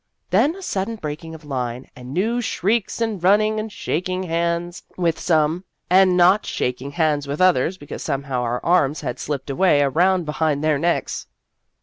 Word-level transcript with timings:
Then 0.31 0.55
a 0.55 0.63
sudden 0.63 0.95
breaking 0.95 1.35
of 1.35 1.45
line, 1.45 1.87
and 1.95 2.11
new 2.11 2.41
shrieks 2.41 3.01
and 3.01 3.23
running, 3.23 3.59
and 3.59 3.71
shaking 3.71 4.23
hands 4.23 4.81
with 4.97 5.19
some, 5.19 5.63
and 5.91 6.17
not 6.17 6.43
shaking 6.43 6.89
hands 6.93 7.27
with 7.27 7.39
others 7.39 7.77
because 7.77 8.01
somehow 8.01 8.41
our 8.41 8.65
arms 8.65 9.01
had 9.01 9.19
slipped 9.19 9.51
away 9.51 9.83
around 9.83 10.25
behind 10.25 10.63
their 10.63 10.79
necks. 10.79 11.27